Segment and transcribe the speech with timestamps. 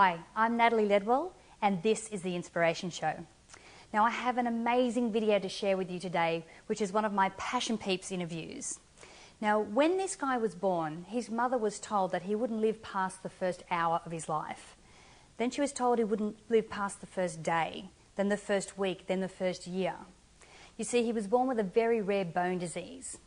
[0.00, 3.14] Hi, I'm Natalie Ledwell, and this is The Inspiration Show.
[3.92, 7.12] Now, I have an amazing video to share with you today, which is one of
[7.12, 8.78] my Passion Peeps interviews.
[9.40, 13.24] Now, when this guy was born, his mother was told that he wouldn't live past
[13.24, 14.76] the first hour of his life.
[15.36, 19.08] Then she was told he wouldn't live past the first day, then the first week,
[19.08, 19.96] then the first year.
[20.76, 23.18] You see, he was born with a very rare bone disease.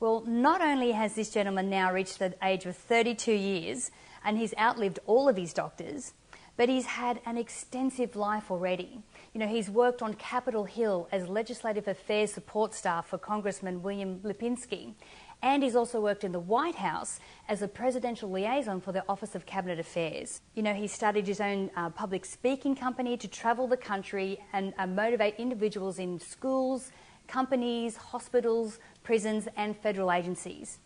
[0.00, 3.90] Well, not only has this gentleman now reached the age of 32 years,
[4.24, 6.12] and he's outlived all of his doctors,
[6.56, 9.00] but he's had an extensive life already.
[9.32, 14.20] You know, he's worked on Capitol Hill as legislative affairs support staff for Congressman William
[14.20, 14.94] Lipinski,
[15.42, 19.34] and he's also worked in the White House as a presidential liaison for the Office
[19.34, 20.42] of Cabinet Affairs.
[20.54, 24.74] You know, he started his own uh, public speaking company to travel the country and
[24.78, 26.90] uh, motivate individuals in schools,
[27.28, 30.80] companies, hospitals, prisons, and federal agencies.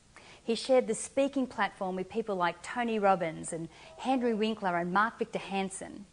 [0.45, 5.19] He shared the speaking platform with people like Tony Robbins and Henry Winkler and Mark
[5.19, 6.07] Victor Hansen.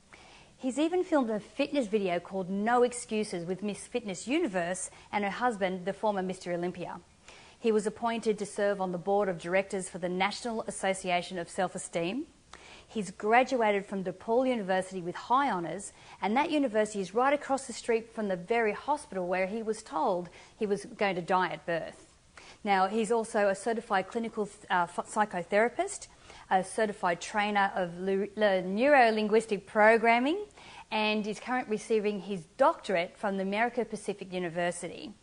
[0.58, 5.30] He's even filmed a fitness video called No Excuses with Miss Fitness Universe and her
[5.30, 6.52] husband, the former Mr.
[6.52, 7.00] Olympia.
[7.60, 11.48] He was appointed to serve on the board of directors for the National Association of
[11.48, 12.26] Self Esteem.
[12.92, 17.74] He's graduated from DePaul University with high honours, and that university is right across the
[17.74, 21.68] street from the very hospital where he was told he was going to die at
[21.68, 22.08] birth.
[22.64, 26.08] Now, he's also a certified clinical uh, psychotherapist,
[26.50, 30.46] a certified trainer of neuro linguistic programming,
[30.90, 35.14] and is currently receiving his doctorate from the American Pacific University.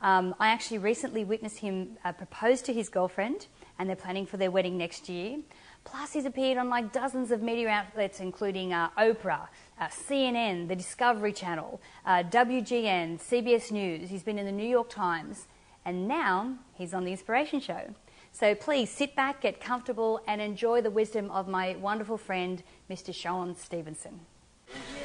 [0.00, 4.36] Um, I actually recently witnessed him uh, propose to his girlfriend, and they're planning for
[4.36, 5.38] their wedding next year.
[5.84, 9.48] Plus, he's appeared on like dozens of media outlets, including uh, Oprah,
[9.80, 14.10] uh, CNN, the Discovery Channel, uh, WGN, CBS News.
[14.10, 15.46] He's been in the New York Times,
[15.84, 17.94] and now he's on the Inspiration Show.
[18.32, 23.14] So please sit back, get comfortable, and enjoy the wisdom of my wonderful friend, Mr.
[23.14, 24.20] Sean Stephenson.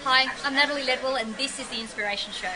[0.03, 2.51] Hi, I'm Natalie Ledwell, and this is the Inspiration Show.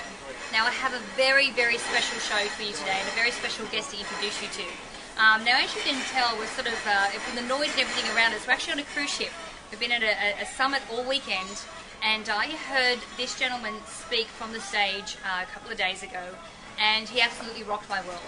[0.52, 3.66] Now, I have a very, very special show for you today, and a very special
[3.68, 4.97] guest to introduce you to.
[5.18, 8.16] Um, now, as you can tell, we're sort of, uh, from the noise and everything
[8.16, 9.32] around us, we're actually on a cruise ship.
[9.72, 11.64] We've been at a, a summit all weekend,
[12.04, 16.36] and I heard this gentleman speak from the stage uh, a couple of days ago,
[16.80, 18.22] and he absolutely rocked my world.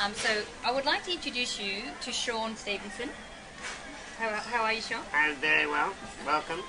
[0.00, 3.10] Um, so I would like to introduce you to Sean Stephenson.
[4.18, 5.02] How, how are you, Sean?
[5.12, 5.92] I'm very well.
[6.24, 6.60] Welcome.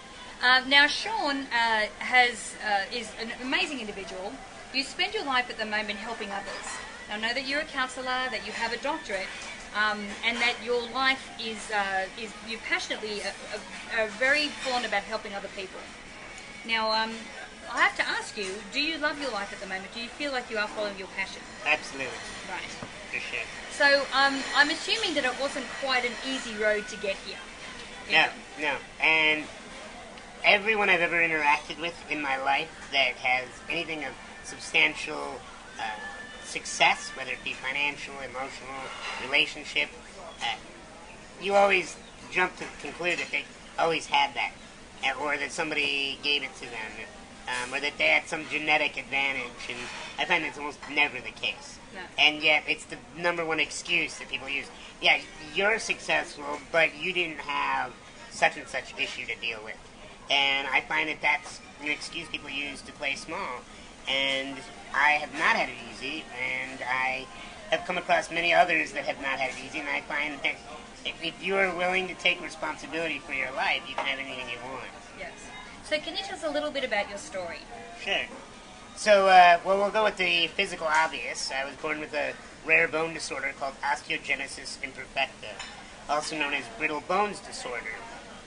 [0.42, 4.34] Um, now, Sean uh, has uh, is an amazing individual.
[4.74, 6.66] You spend your life at the moment helping others.
[7.08, 9.28] Now, I know that you're a counsellor, that you have a doctorate,
[9.76, 13.22] um, and that your life is uh, is you passionately
[13.98, 15.80] are, very fond about helping other people.
[16.66, 17.12] Now, um,
[17.72, 19.94] I have to ask you, do you love your life at the moment?
[19.94, 21.42] Do you feel like you are following your passion?
[21.66, 22.12] Absolutely.
[22.50, 22.70] Right.
[23.12, 23.46] For sure.
[23.72, 27.40] So um, I'm assuming that it wasn't quite an easy road to get here.
[28.12, 28.28] No,
[28.60, 28.76] no.
[29.02, 29.46] And
[30.44, 34.12] everyone I've ever interacted with in my life that has anything of
[34.44, 35.40] substantial
[35.80, 35.84] uh,
[36.52, 38.82] success, whether it be financial, emotional,
[39.26, 39.90] relationship,
[40.42, 40.56] uh,
[41.42, 41.96] you always
[42.32, 43.46] jump to conclude that they
[43.80, 44.52] always had that,
[45.20, 47.08] or that somebody gave it to them
[47.48, 49.78] um, or that they had some genetic advantage, and
[50.20, 51.80] I find that's almost never the case.
[52.18, 54.68] And yet, it's the number one excuse that people use.
[55.02, 55.20] Yeah,
[55.54, 57.92] you're successful, but you didn't have
[58.30, 59.78] such and such issue to deal with.
[60.30, 63.62] And I find that that's an excuse people use to play small.
[64.08, 64.56] And
[64.94, 67.26] I have not had it easy, and I
[67.70, 70.56] have come across many others that have not had it easy, and I find that
[71.06, 74.58] if you are willing to take responsibility for your life, you can have anything you
[74.72, 74.86] want.
[75.18, 75.32] Yes.
[75.84, 77.60] So can you tell us a little bit about your story?
[78.04, 78.26] Sure.
[78.96, 81.50] So, uh, well, we'll go with the physical obvious.
[81.52, 82.34] I was born with a
[82.66, 85.56] rare bone disorder called osteogenesis imperfecta,
[86.10, 87.96] also known as brittle bones disorder.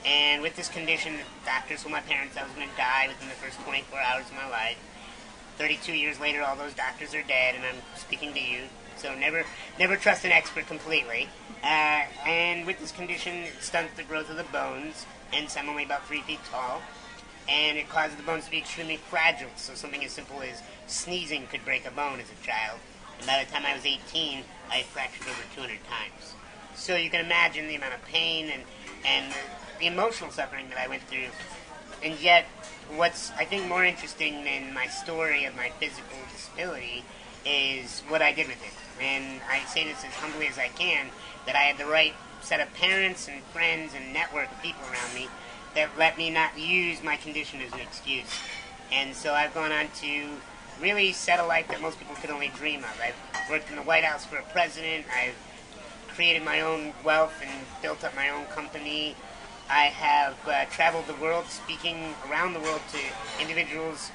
[0.05, 3.29] And with this condition, the doctors told my parents I was going to die within
[3.29, 4.79] the first 24 hours of my life.
[5.59, 8.63] 32 years later, all those doctors are dead, and I'm speaking to you.
[8.97, 9.45] So never,
[9.79, 11.29] never trust an expert completely.
[11.63, 15.85] Uh, and with this condition, it stunts the growth of the bones, and I'm only
[15.85, 16.81] about three feet tall
[17.49, 19.51] and it causes the bones to be extremely fragile.
[19.57, 22.79] So something as simple as sneezing could break a bone as a child.
[23.19, 26.35] And by the time I was 18, I fractured over 200 times.
[26.75, 28.63] So you can imagine the amount of pain and
[29.05, 29.35] and
[29.79, 31.29] the emotional suffering that I went through.
[32.03, 32.47] And yet,
[32.97, 37.05] what's I think more interesting than my story of my physical disability
[37.45, 39.03] is what I did with it.
[39.03, 41.09] And I say this as humbly as I can
[41.47, 45.15] that I had the right set of parents and friends and network of people around
[45.15, 45.29] me
[45.75, 48.31] that let me not use my condition as an excuse.
[48.93, 50.29] And so I've gone on to
[50.81, 53.01] really set a life that most people could only dream of.
[53.03, 55.07] I've worked in the White House for a president.
[55.13, 55.35] I've
[56.09, 59.17] created my own wealth and built up my own company.
[59.69, 64.11] I have uh, traveled the world speaking around the world to individuals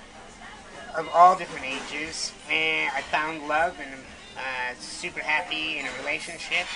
[0.96, 5.90] of all different ages, and I found love and I'm uh, super happy in a
[6.00, 6.68] relationship.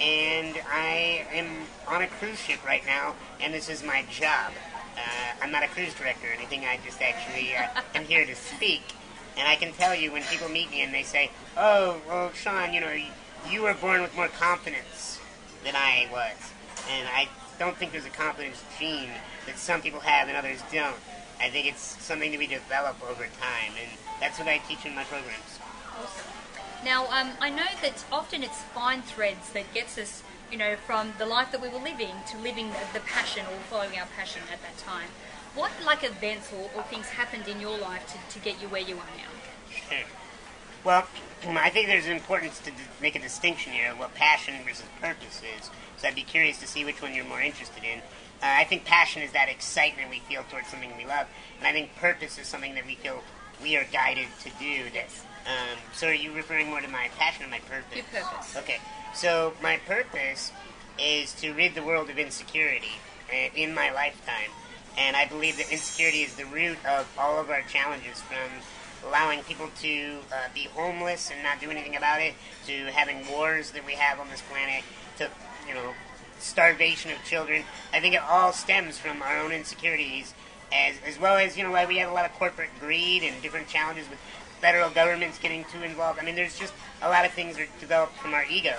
[0.00, 4.52] And I am on a cruise ship right now, and this is my job.
[4.96, 6.64] Uh, I'm not a cruise director or anything.
[6.64, 8.82] I just actually uh, am here to speak.
[9.36, 12.72] And I can tell you when people meet me and they say, "Oh, well, Sean,
[12.72, 12.94] you know,
[13.50, 15.18] you were born with more confidence
[15.64, 16.52] than I was,"
[16.90, 17.28] and I
[17.58, 19.10] don't think there's a confidence gene
[19.46, 20.96] that some people have and others don't.
[21.40, 23.90] I think it's something that we develop over time, and
[24.20, 25.58] that's what I teach in my programs.
[25.96, 26.26] Awesome.
[26.84, 31.12] Now, um, I know that often it's fine threads that gets us, you know, from
[31.18, 34.42] the life that we were living to living the, the passion or following our passion
[34.52, 35.08] at that time.
[35.54, 38.80] What, like, events or, or things happened in your life to, to get you where
[38.80, 39.32] you are now?
[39.70, 40.06] Sure.
[40.84, 41.06] Well,
[41.46, 45.42] I think there's an importance to make a distinction here of what passion versus purpose
[45.58, 45.70] is.
[45.98, 47.98] So I'd be curious to see which one you're more interested in.
[48.40, 51.26] Uh, I think passion is that excitement we feel towards something we love,
[51.58, 53.22] and I think purpose is something that we feel
[53.60, 54.84] we are guided to do.
[54.94, 55.06] That,
[55.46, 57.96] um, so are you referring more to my passion or my purpose?
[57.96, 58.56] Your purpose.
[58.56, 58.78] Okay,
[59.12, 60.52] so my purpose
[61.00, 62.92] is to rid the world of insecurity
[63.32, 64.50] uh, in my lifetime,
[64.96, 68.62] and I believe that insecurity is the root of all of our challenges, from
[69.06, 72.34] allowing people to uh, be homeless and not do anything about it,
[72.66, 74.84] to having wars that we have on this planet,
[75.18, 75.28] to
[75.66, 75.94] you know
[76.38, 77.64] starvation of children.
[77.92, 80.34] I think it all stems from our own insecurities,
[80.72, 83.40] as as well as you know why we have a lot of corporate greed and
[83.42, 84.18] different challenges with
[84.60, 86.18] federal governments getting too involved.
[86.20, 86.72] I mean, there's just
[87.02, 88.74] a lot of things that are developed from our ego.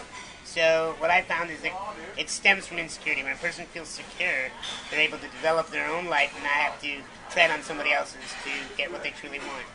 [0.49, 1.73] So what I found is that
[2.17, 3.23] it stems from insecurity.
[3.23, 4.49] When a person feels secure,
[4.89, 8.33] they're able to develop their own life and not have to tread on somebody else's
[8.43, 9.65] to get what they truly want.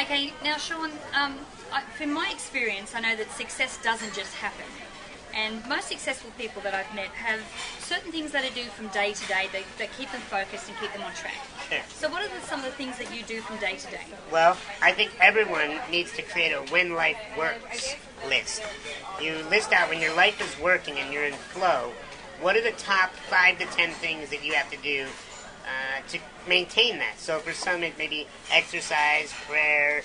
[0.00, 1.36] Okay, now Sean, um,
[1.72, 4.64] I, from my experience, I know that success doesn't just happen.
[5.34, 7.40] And most successful people that I've met have
[7.78, 10.78] certain things that they do from day to day that, that keep them focused and
[10.78, 11.36] keep them on track.
[11.70, 11.80] Sure.
[11.88, 14.04] So, what are the, some of the things that you do from day to day?
[14.30, 17.96] Well, I think everyone needs to create a when life works
[18.28, 18.62] list.
[19.22, 21.92] You list out when your life is working and you're in flow,
[22.42, 25.06] what are the top five to ten things that you have to do
[25.72, 27.18] Uh, to maintain that?
[27.18, 30.02] So for some, it may be exercise, prayer,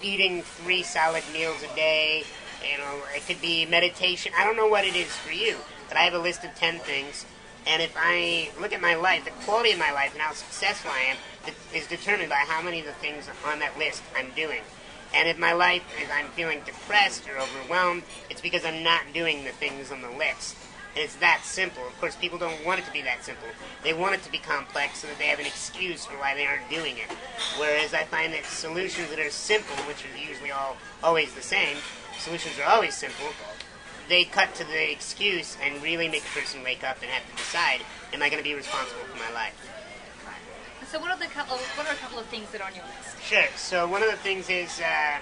[0.00, 2.22] eating three solid meals a day.
[2.70, 4.32] You know, it could be meditation.
[4.38, 5.56] I don't know what it is for you,
[5.88, 7.26] but I have a list of ten things.
[7.66, 10.90] And if I look at my life, the quality of my life and how successful
[10.92, 11.16] I am
[11.74, 14.62] is determined by how many of the things on that list I'm doing.
[15.14, 19.44] And if my life is I'm feeling depressed or overwhelmed, it's because I'm not doing
[19.44, 20.56] the things on the list.
[20.98, 21.86] It's that simple.
[21.86, 23.46] Of course, people don't want it to be that simple.
[23.84, 26.44] They want it to be complex so that they have an excuse for why they
[26.44, 27.08] aren't doing it.
[27.56, 31.76] Whereas I find that solutions that are simple, which are usually all always the same,
[32.18, 33.26] solutions are always simple.
[34.08, 37.36] They cut to the excuse and really make a person wake up and have to
[37.36, 39.54] decide: Am I going to be responsible for my life?
[40.90, 41.58] So, what are the couple?
[41.58, 43.22] What are a couple of things that are on your list?
[43.22, 43.44] Sure.
[43.54, 45.18] So one of the things is, uh,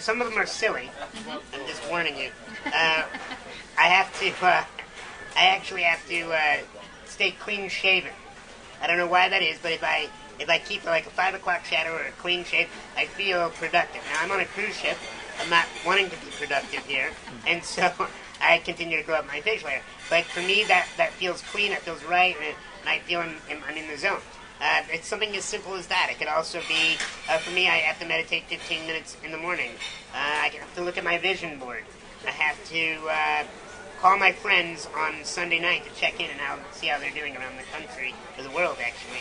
[0.00, 0.90] some of them are silly.
[1.28, 2.30] I'm just warning you.
[2.66, 3.04] Uh,
[3.84, 4.46] I have to.
[4.46, 4.64] Uh,
[5.36, 6.56] I actually have to uh,
[7.04, 8.12] stay clean shaven.
[8.80, 11.34] I don't know why that is, but if I if I keep like a five
[11.34, 14.00] o'clock shadow or a clean shave, I feel productive.
[14.10, 14.96] Now I'm on a cruise ship.
[15.38, 17.10] I'm not wanting to be productive here,
[17.46, 17.92] and so
[18.40, 19.82] I continue to grow up my facial hair.
[20.08, 21.70] But for me, that that feels clean.
[21.72, 24.20] It feels right, and, I feel I'm, I'm in the zone.
[24.62, 26.08] Uh, it's something as simple as that.
[26.10, 26.96] It could also be,
[27.28, 29.72] uh, for me, I have to meditate 15 minutes in the morning.
[30.14, 31.84] Uh, I have to look at my vision board.
[32.26, 33.44] I have to uh,
[34.04, 37.34] call my friends on Sunday night to check in and how, see how they're doing
[37.38, 39.16] around the country, or the world, actually.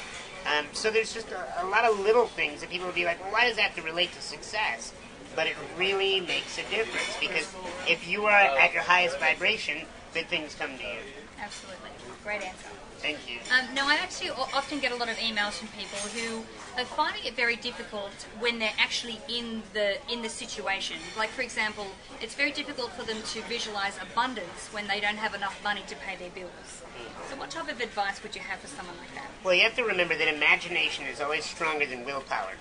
[0.45, 3.17] Um, so there's just a, a lot of little things that people will be like,
[3.21, 4.91] well, why does that have to relate to success?
[5.37, 7.49] But it really makes a difference because
[7.87, 10.99] if you are at your highest vibration, good things come to you.
[11.39, 11.89] Absolutely,
[12.23, 12.69] great answer.
[12.99, 13.39] Thank you.
[13.51, 16.43] Um, now, I actually often get a lot of emails from people who
[16.77, 20.97] are finding it very difficult when they're actually in the in the situation.
[21.17, 21.87] Like, for example,
[22.21, 25.95] it's very difficult for them to visualize abundance when they don't have enough money to
[25.97, 26.83] pay their bills.
[27.29, 29.27] So, what type of advice would you have for someone like that?
[29.43, 32.53] Well, you have to remember that imagination is always stronger than willpower.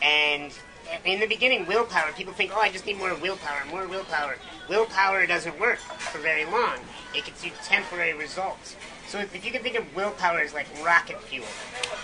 [0.00, 0.52] And
[1.04, 4.36] in the beginning, willpower, people think, oh, I just need more willpower, more willpower.
[4.68, 6.78] Willpower doesn't work for very long.
[7.14, 8.76] It gets you temporary results.
[9.06, 11.46] So if, if you can think of willpower as like rocket fuel,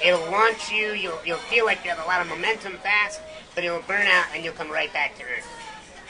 [0.05, 0.93] it'll launch you.
[0.93, 3.21] You'll you'll feel like you have a lot of momentum fast,
[3.55, 5.47] but it'll burn out and you'll come right back to earth.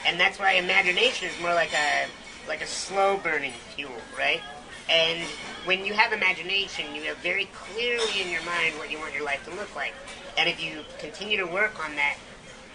[0.05, 2.07] And that's why imagination is more like a
[2.47, 4.41] like a slow burning fuel, right?
[4.89, 5.25] And
[5.63, 9.23] when you have imagination, you have very clearly in your mind what you want your
[9.23, 9.93] life to look like.
[10.37, 12.17] And if you continue to work on that,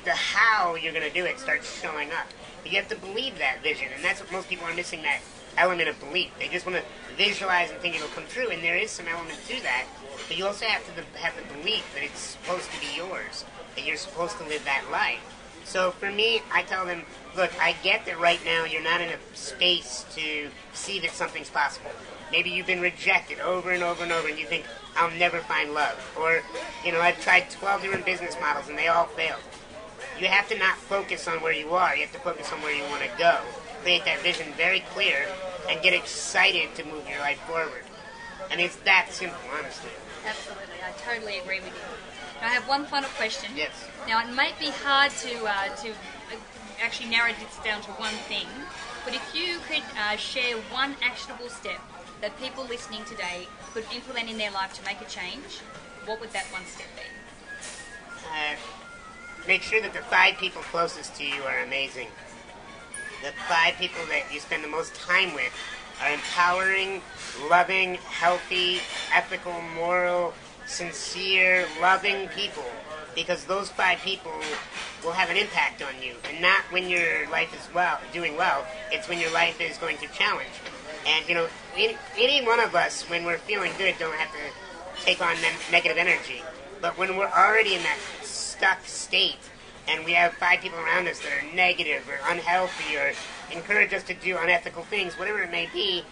[0.06, 2.26] the how you're going to do it starts showing up.
[2.64, 5.20] You have to believe that vision, and that's what most people are missing that
[5.58, 6.30] element of belief.
[6.38, 6.84] They just want to
[7.16, 9.84] visualize and think it'll come true, and there is some element to that.
[10.28, 13.44] But you also have to have the belief that it's supposed to be yours,
[13.74, 15.20] that you're supposed to live that life.
[15.64, 17.02] So for me, I tell them,
[17.36, 21.50] look, I get that right now you're not in a space to see that something's
[21.50, 21.90] possible.
[22.30, 24.64] Maybe you've been rejected over and over and over, and you think,
[24.96, 25.98] I'll never find love.
[26.18, 26.42] Or,
[26.84, 29.40] you know, I've tried 12 different business models, and they all failed.
[30.18, 32.74] You have to not focus on where you are, you have to focus on where
[32.74, 33.38] you want to go.
[33.82, 35.26] Create that vision very clear,
[35.68, 37.84] and get excited to move your life forward.
[38.50, 39.90] And it's that simple, honestly.
[40.24, 42.40] Absolutely, I totally agree with you.
[42.40, 43.50] Now, I have one final question.
[43.54, 43.72] Yes.
[44.08, 45.92] Now, it might be hard to uh, to
[46.82, 48.46] actually narrow this down to one thing,
[49.04, 51.80] but if you could uh, share one actionable step
[52.20, 55.60] that people listening today could implement in their life to make a change,
[56.06, 57.02] what would that one step be?
[58.26, 58.56] Uh,
[59.46, 62.08] make sure that the five people closest to you are amazing.
[63.22, 65.52] The five people that you spend the most time with
[66.02, 67.00] are empowering,
[67.48, 68.80] loving, healthy,
[69.14, 70.34] ethical, moral,
[70.66, 72.64] sincere, loving people.
[73.14, 74.32] Because those five people
[75.02, 76.14] will have an impact on you.
[76.28, 79.96] And not when your life is well doing well, it's when your life is going
[79.98, 80.50] to challenge.
[81.06, 85.02] And you know, any, any one of us, when we're feeling good, don't have to
[85.04, 85.36] take on
[85.70, 86.42] negative energy.
[86.82, 87.98] But when we're already in that
[88.56, 89.50] stuck state,
[89.88, 93.12] and we have five people around us that are negative or unhealthy or
[93.52, 96.02] encourage us to do unethical things, whatever it may be,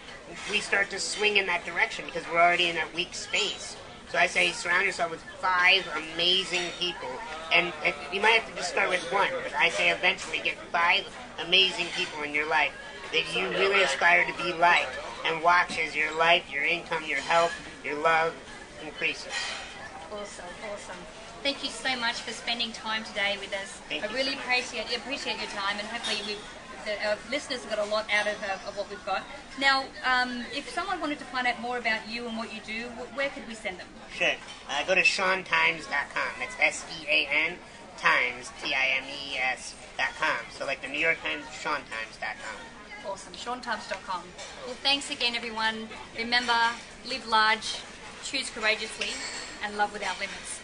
[0.50, 3.76] we start to swing in that direction because we're already in that weak space.
[4.10, 5.84] So I say surround yourself with five
[6.14, 7.08] amazing people,
[7.52, 10.56] and, and you might have to just start with one, but I say eventually get
[10.70, 11.04] five
[11.44, 12.72] amazing people in your life
[13.12, 14.88] that you really aspire to be like,
[15.24, 17.52] and watch as your life, your income, your health,
[17.84, 18.34] your love
[18.84, 19.32] increases.
[20.12, 21.23] Awesome, awesome.
[21.44, 23.68] Thank you so much for spending time today with us.
[23.90, 26.40] Thank I really so appreciate appreciate your time, and hopefully we've,
[26.86, 29.22] the, our listeners have got a lot out of, uh, of what we've got.
[29.60, 32.88] Now, um, if someone wanted to find out more about you and what you do,
[32.96, 33.86] wh- where could we send them?
[34.16, 34.32] Sure.
[34.70, 36.32] Uh, go to SeanTimes.com.
[36.38, 37.58] That's S E A N
[37.98, 40.46] Times, T I M E S dot com.
[40.50, 43.12] So like the New York Times, SeanTimes.com.
[43.12, 43.34] Awesome.
[43.34, 44.22] SeanTubbs.com.
[44.64, 45.90] Well, thanks again, everyone.
[46.16, 46.56] Remember,
[47.06, 47.80] live large,
[48.24, 49.10] choose courageously,
[49.62, 50.63] and love without limits.